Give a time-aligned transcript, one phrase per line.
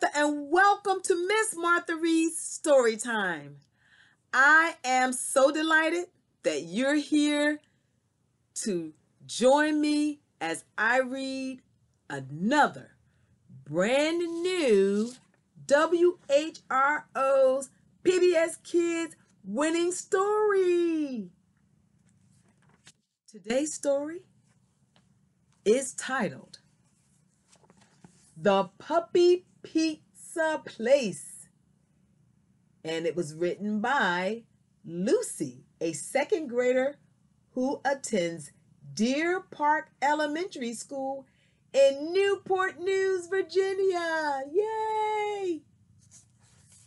[0.00, 3.56] Martha, and welcome to Miss Martha Reed's Story Time.
[4.32, 6.06] I am so delighted
[6.44, 7.58] that you're here
[8.62, 8.92] to
[9.26, 11.62] join me as I read
[12.08, 12.92] another
[13.64, 15.12] brand new
[15.66, 16.10] WHRO's
[18.04, 21.30] PBS Kids winning story.
[23.28, 24.20] Today's story
[25.64, 26.60] is titled
[28.36, 31.48] The Puppy Pizza Place.
[32.84, 34.44] And it was written by
[34.84, 36.96] Lucy, a second grader
[37.52, 38.52] who attends
[38.94, 41.26] Deer Park Elementary School
[41.72, 44.42] in Newport News, Virginia.
[44.50, 45.60] Yay!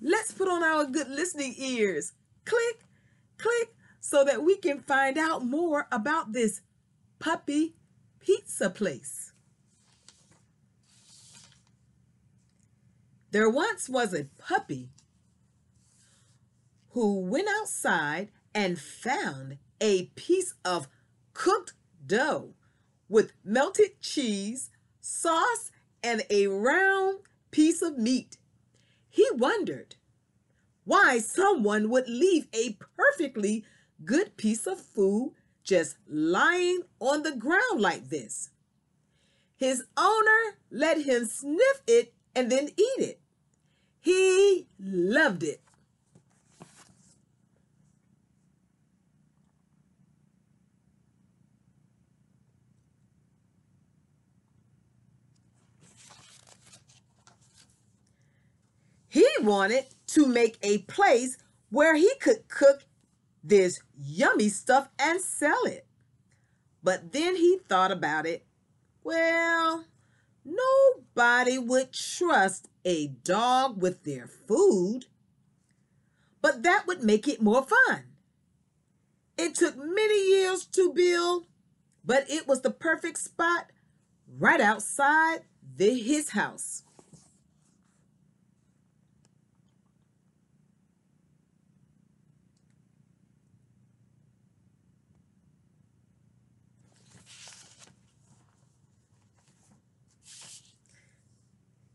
[0.00, 2.12] Let's put on our good listening ears.
[2.44, 2.84] Click,
[3.38, 6.60] click, so that we can find out more about this
[7.18, 7.74] puppy
[8.20, 9.23] pizza place.
[13.34, 14.90] There once was a puppy
[16.90, 20.86] who went outside and found a piece of
[21.32, 21.72] cooked
[22.06, 22.54] dough
[23.08, 28.36] with melted cheese, sauce, and a round piece of meat.
[29.10, 29.96] He wondered
[30.84, 33.64] why someone would leave a perfectly
[34.04, 35.32] good piece of food
[35.64, 38.50] just lying on the ground like this.
[39.56, 43.20] His owner let him sniff it and then eat it.
[44.04, 45.62] He loved it.
[59.08, 61.38] He wanted to make a place
[61.70, 62.84] where he could cook
[63.42, 65.86] this yummy stuff and sell it.
[66.82, 68.44] But then he thought about it.
[69.02, 69.86] Well,
[70.44, 75.06] nobody would trust a dog with their food,
[76.42, 78.04] but that would make it more fun.
[79.36, 81.46] It took many years to build,
[82.04, 83.70] but it was the perfect spot
[84.38, 85.40] right outside
[85.76, 86.82] the, his house.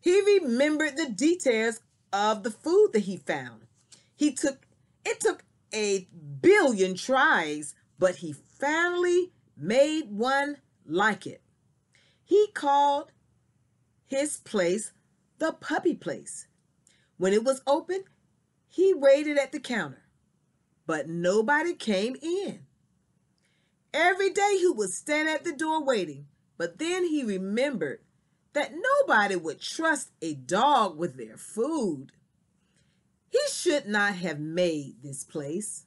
[0.10, 1.82] He remembered the details
[2.12, 3.68] of the food that he found.
[4.16, 4.66] He took
[5.06, 6.08] it took a
[6.42, 11.44] billion tries, but he finally made one like it.
[12.24, 13.12] He called
[14.08, 14.94] his place
[15.38, 16.48] the puppy place.
[17.18, 18.06] When it was open,
[18.68, 20.08] he waited at the counter,
[20.88, 22.66] but nobody came in.
[23.94, 26.26] Every day he would stand at the door waiting,
[26.58, 28.00] but then he remembered
[28.54, 32.12] that nobody would trust a dog with their food.
[33.30, 35.86] He should not have made this place.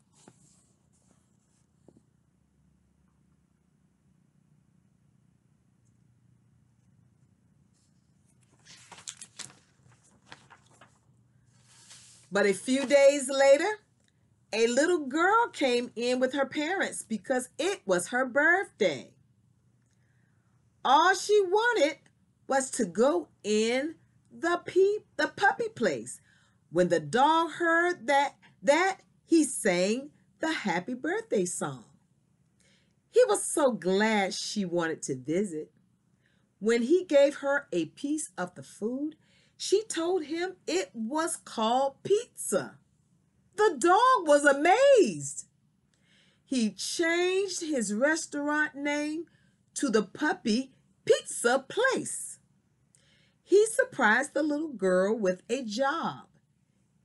[12.30, 13.68] But a few days later,
[14.54, 19.10] a little girl came in with her parents because it was her birthday.
[20.82, 21.96] All she wanted
[22.46, 23.96] was to go in
[24.30, 26.20] the pe- the puppy place.
[26.70, 30.10] When the dog heard that that he sang
[30.40, 31.84] the happy birthday song.
[33.10, 35.70] He was so glad she wanted to visit.
[36.58, 39.16] When he gave her a piece of the food,
[39.56, 42.78] she told him it was called pizza.
[43.56, 45.46] The dog was amazed.
[46.44, 49.26] He changed his restaurant name
[49.74, 50.72] to the Puppy
[51.04, 52.31] Pizza Place
[53.52, 56.22] he surprised the little girl with a job.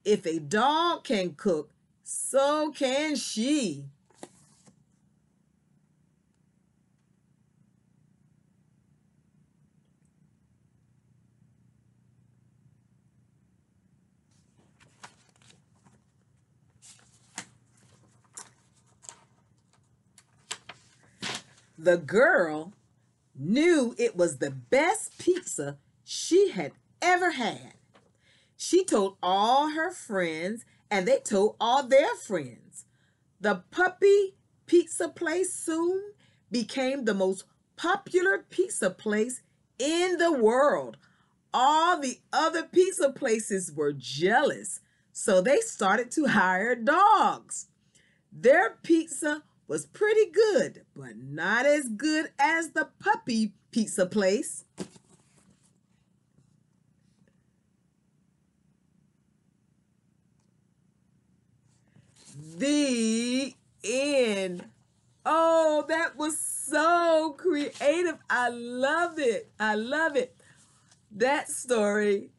[0.06, 1.72] If a dog can cook,
[2.06, 3.84] so can she.
[21.78, 22.72] The girl
[23.38, 25.78] knew it was the best pizza
[26.10, 26.72] she had
[27.02, 27.74] ever had.
[28.56, 32.86] She told all her friends, and they told all their friends.
[33.42, 34.38] The puppy
[34.68, 36.02] pizza place soon
[36.50, 37.44] became the most
[37.76, 39.42] popular pizza place
[39.78, 40.96] in the world.
[41.54, 44.80] All the other pizza places were jealous,
[45.12, 47.68] so they started to hire dogs.
[48.32, 54.64] Their pizza was pretty good, but not as good as the puppy pizza place.
[62.58, 64.66] The end.
[65.24, 68.18] Oh, that was so creative.
[68.32, 69.52] I love it.
[69.60, 70.36] I love it.
[71.12, 72.32] That story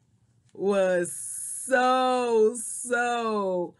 [0.53, 3.77] was so, so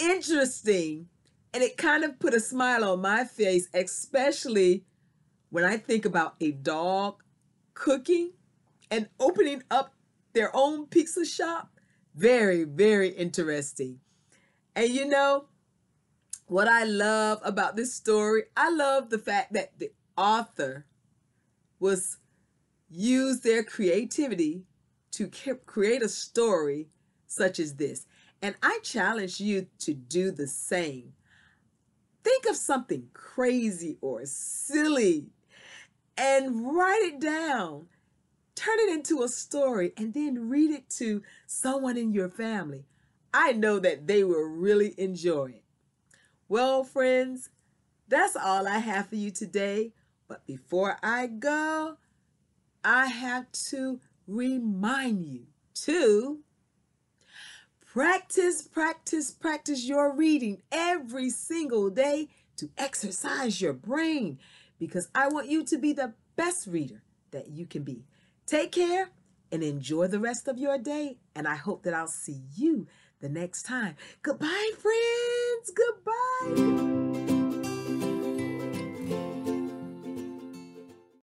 [0.00, 1.06] interesting.
[1.54, 4.84] And it kind of put a smile on my face, especially
[5.50, 7.22] when I think about a dog
[7.74, 8.32] cooking
[8.90, 9.94] and opening up
[10.32, 11.70] their own pizza shop.
[12.16, 14.00] Very, very interesting.
[14.74, 15.46] And you know,
[16.46, 20.86] what I love about this story, I love the fact that the author
[21.78, 22.18] was
[22.88, 24.64] used their creativity
[25.12, 25.28] to
[25.66, 26.88] create a story
[27.26, 28.06] such as this.
[28.42, 31.12] And I challenge you to do the same.
[32.24, 35.26] Think of something crazy or silly
[36.16, 37.86] and write it down.
[38.54, 42.84] Turn it into a story and then read it to someone in your family.
[43.32, 45.64] I know that they will really enjoy it.
[46.48, 47.50] Well, friends,
[48.08, 49.92] that's all I have for you today.
[50.28, 51.96] But before I go,
[52.84, 56.40] I have to remind you to
[57.92, 64.38] practice, practice, practice your reading every single day to exercise your brain
[64.78, 68.04] because I want you to be the best reader that you can be.
[68.46, 69.10] Take care
[69.52, 71.18] and enjoy the rest of your day.
[71.34, 72.86] And I hope that I'll see you
[73.20, 73.96] the next time.
[74.22, 75.72] Goodbye, friends.
[75.74, 76.99] Goodbye.